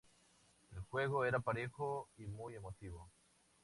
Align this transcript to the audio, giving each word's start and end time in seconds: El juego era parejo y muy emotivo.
El 0.71 0.79
juego 0.85 1.25
era 1.25 1.39
parejo 1.41 2.09
y 2.17 2.25
muy 2.25 2.55
emotivo. 2.55 3.11